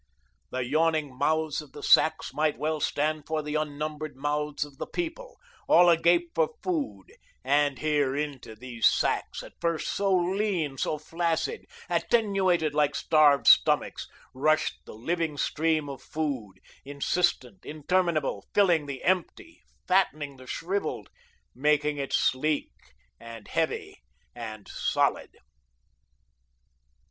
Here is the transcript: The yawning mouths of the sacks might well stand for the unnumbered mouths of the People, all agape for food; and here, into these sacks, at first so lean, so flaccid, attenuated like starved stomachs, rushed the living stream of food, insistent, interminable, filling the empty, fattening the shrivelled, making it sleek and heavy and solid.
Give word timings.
The 0.49 0.65
yawning 0.65 1.15
mouths 1.15 1.61
of 1.61 1.73
the 1.73 1.83
sacks 1.83 2.33
might 2.33 2.57
well 2.57 2.79
stand 2.79 3.27
for 3.27 3.43
the 3.43 3.53
unnumbered 3.53 4.15
mouths 4.15 4.65
of 4.65 4.79
the 4.79 4.87
People, 4.87 5.37
all 5.67 5.91
agape 5.91 6.31
for 6.33 6.55
food; 6.63 7.13
and 7.43 7.77
here, 7.77 8.15
into 8.15 8.55
these 8.55 8.87
sacks, 8.87 9.43
at 9.43 9.53
first 9.61 9.87
so 9.89 10.11
lean, 10.11 10.79
so 10.79 10.97
flaccid, 10.97 11.67
attenuated 11.87 12.73
like 12.73 12.95
starved 12.95 13.45
stomachs, 13.45 14.07
rushed 14.33 14.83
the 14.85 14.95
living 14.95 15.37
stream 15.37 15.87
of 15.87 16.01
food, 16.01 16.53
insistent, 16.83 17.63
interminable, 17.63 18.47
filling 18.55 18.87
the 18.87 19.03
empty, 19.03 19.61
fattening 19.87 20.37
the 20.37 20.47
shrivelled, 20.47 21.11
making 21.53 21.97
it 21.97 22.11
sleek 22.11 22.71
and 23.19 23.49
heavy 23.49 24.01
and 24.33 24.67
solid. 24.67 25.29